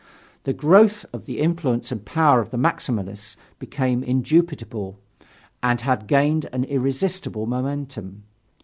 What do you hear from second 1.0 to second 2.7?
of the influence and power of the